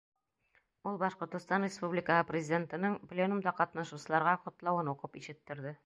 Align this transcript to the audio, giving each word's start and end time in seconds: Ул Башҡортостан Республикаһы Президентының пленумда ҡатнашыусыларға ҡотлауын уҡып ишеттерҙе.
Ул 0.91 0.95
Башҡортостан 1.03 1.67
Республикаһы 1.67 2.25
Президентының 2.31 2.97
пленумда 3.13 3.55
ҡатнашыусыларға 3.61 4.35
ҡотлауын 4.49 4.95
уҡып 4.97 5.23
ишеттерҙе. 5.25 5.77